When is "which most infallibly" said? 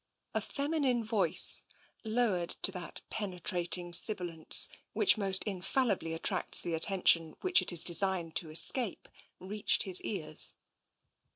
4.93-6.13